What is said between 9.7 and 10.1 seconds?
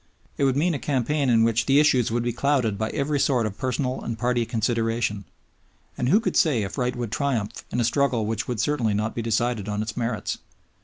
its